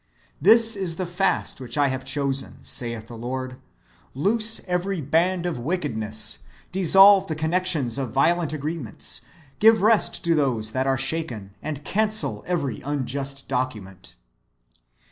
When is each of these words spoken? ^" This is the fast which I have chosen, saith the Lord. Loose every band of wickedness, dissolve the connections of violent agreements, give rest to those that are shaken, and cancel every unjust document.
^" 0.01 0.03
This 0.41 0.75
is 0.75 0.95
the 0.95 1.05
fast 1.05 1.61
which 1.61 1.77
I 1.77 1.89
have 1.89 2.03
chosen, 2.03 2.63
saith 2.63 3.05
the 3.05 3.15
Lord. 3.15 3.57
Loose 4.15 4.59
every 4.67 4.99
band 4.99 5.45
of 5.45 5.59
wickedness, 5.59 6.39
dissolve 6.71 7.27
the 7.27 7.35
connections 7.35 7.99
of 7.99 8.11
violent 8.11 8.51
agreements, 8.51 9.21
give 9.59 9.83
rest 9.83 10.23
to 10.23 10.33
those 10.33 10.71
that 10.71 10.87
are 10.87 10.97
shaken, 10.97 11.51
and 11.61 11.83
cancel 11.85 12.43
every 12.47 12.81
unjust 12.81 13.47
document. 13.47 14.15